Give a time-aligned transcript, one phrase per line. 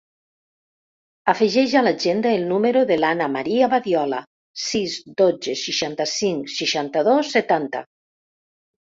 [1.33, 4.21] Afegeix a l'agenda el número de l'Ana maria Badiola:
[4.63, 7.83] sis, dotze, seixanta-cinc, seixanta-dos, setanta.